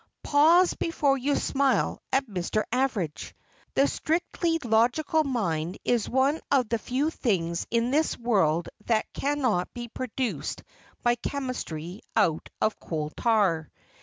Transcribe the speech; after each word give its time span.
Pause 0.23 0.73
before 0.73 1.15
you 1.19 1.35
smile 1.35 2.01
at 2.11 2.25
Mr. 2.25 2.63
Average. 2.71 3.35
The 3.75 3.85
strictly 3.87 4.57
logical 4.63 5.23
mind 5.23 5.77
is 5.85 6.09
one 6.09 6.41
of 6.49 6.69
the 6.69 6.79
few 6.79 7.11
things 7.11 7.67
in 7.69 7.91
this 7.91 8.17
world 8.17 8.67
that 8.87 9.13
cannot 9.13 9.71
be 9.75 9.89
produced 9.89 10.63
by 11.03 11.13
Chemistry 11.13 12.01
out 12.15 12.49
of 12.59 12.79
Coal 12.79 13.11
tar. 13.15 13.69